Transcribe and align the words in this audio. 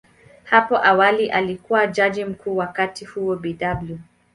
Hapo 0.43 0.77
awali 0.85 1.29
alikuwa 1.31 1.87
Jaji 1.87 2.25
Mkuu, 2.25 2.57
wakati 2.57 3.05
huo 3.05 3.35
Bw. 3.35 3.97